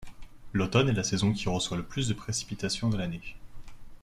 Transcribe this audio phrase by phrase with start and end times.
[0.51, 3.21] L'automne est la saison qui reçoit le plus de précipitations dans l'année.